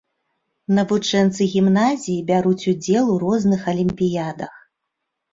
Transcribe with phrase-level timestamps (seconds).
[0.77, 4.57] Навучэнцы гімназіі бяруць удзел ў розных алімпіядах.